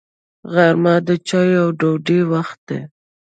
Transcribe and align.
غرمه 0.53 0.95
د 1.07 1.09
چایو 1.27 1.59
او 1.63 1.69
ډوډۍ 1.79 2.19
وخت 2.33 2.59
وي 2.69 2.81